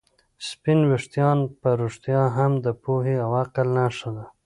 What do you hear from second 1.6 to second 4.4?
رښتیا هم د پوهې او عقل نښه ده.